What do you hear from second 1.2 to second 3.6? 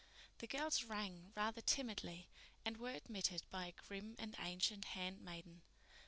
rather timidly, and were admitted